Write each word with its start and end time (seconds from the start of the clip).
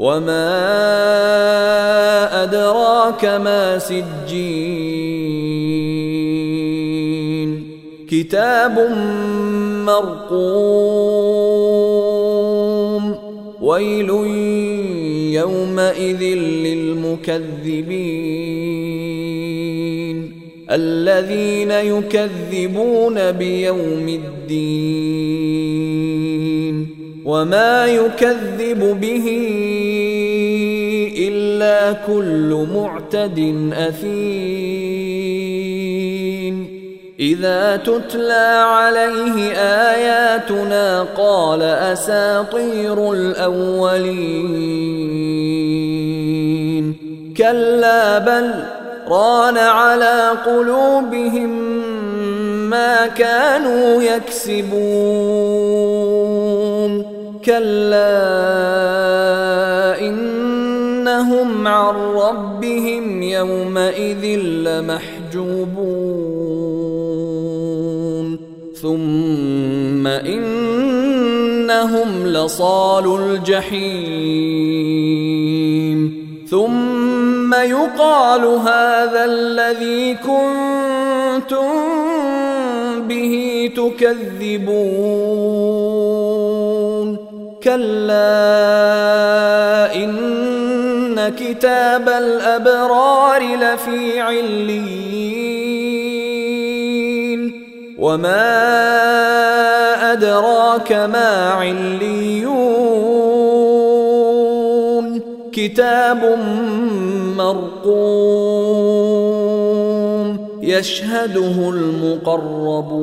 وما 0.00 0.48
ادراك 2.42 3.24
ما 3.24 3.78
سجين 3.78 4.00
كتاب 8.08 8.78
مرقوم 9.86 10.80
ويل 13.60 14.10
يومئذ 15.34 16.22
للمكذبين 16.64 17.50
الذين 20.70 21.70
يكذبون 21.70 23.32
بيوم 23.32 24.08
الدين 24.08 25.60
وما 27.24 27.86
يكذب 27.86 29.00
به 29.00 29.49
كل 32.06 32.66
معتد 32.74 33.70
أثيم. 33.72 35.20
إذا 37.20 37.76
تتلى 37.76 38.64
عليه 38.64 39.52
آياتنا 39.56 41.02
قال 41.16 41.62
أساطير 41.62 43.12
الأولين. 43.12 44.60
كلا 47.36 48.18
بل 48.18 48.64
ران 49.08 49.56
على 49.56 50.30
قلوبهم 50.46 51.50
ما 52.70 53.06
كانوا 53.06 54.02
يكسبون. 54.02 54.80
كلا 57.44 58.49
يومئذ 63.30 64.24
لمحجوبون. 64.36 65.10
ثم 68.82 70.06
إنهم 70.06 72.26
لصال 72.26 73.20
الجحيم. 73.20 74.80
ثم 76.50 77.54
يقال 77.54 78.44
هذا 78.44 79.24
الذي 79.24 80.14
كنتم 80.14 81.70
به 83.08 83.34
تكذبون. 83.76 85.70
كلا 87.62 89.94
إن 89.94 91.28
كتاب 91.28 92.08
الابرار 93.40 93.56
لفي 93.56 94.20
عليين. 94.20 95.30
وما 97.98 98.52
أدراك 100.12 100.92
ما 100.92 101.50
عليون. 101.50 102.80
كتاب 105.52 106.38
مرقوم 107.36 108.40
يشهده 110.62 111.70
المقربون. 111.70 113.00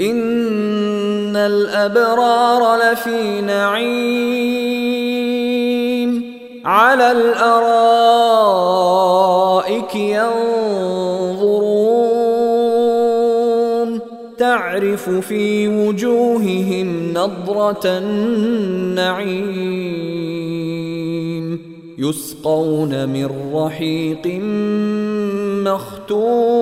إن 0.00 1.36
الأبرار 1.36 2.76
لفي 2.76 3.40
نعيم. 3.40 4.99
على 6.64 7.12
الأرائك 7.12 7.94
ينظرون. 9.94 10.40
تعرف 14.38 15.10
في 15.10 15.68
وجوههم 15.68 17.10
نضرة 17.10 17.80
النعيم. 17.84 19.30
يسقون 21.98 23.08
من 23.08 23.30
رحيق 23.54 24.26
مختوم. 25.66 26.60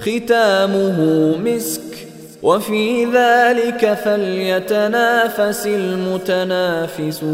ختامه 0.00 0.98
مسك 1.44 1.93
وفي 2.44 3.04
ذلك 3.04 3.94
فليتنافس 4.04 5.66
المتنافسون. 5.66 7.24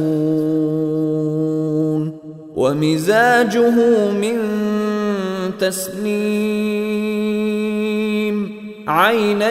ومزاجه 2.57 3.75
من 4.11 4.39
تسنيم 5.59 7.01
عينا 8.89 9.51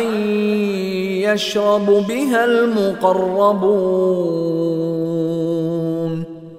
يشرب 1.33 1.85
بها 2.07 2.45
المقربون. 2.45 3.69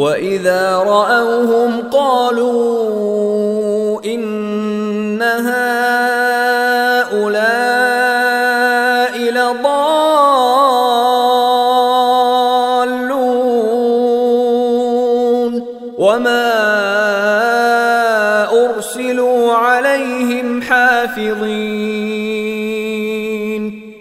وإذا 0.00 0.76
رأوهم 0.76 1.82
قالوا 1.92 3.20
إن 4.04 5.22
هؤلاء 5.22 5.60
لضالون 9.30 9.90
وما 15.98 16.50
أرسلوا 18.64 19.52
عليهم 19.52 20.62
حافظين 20.62 22.10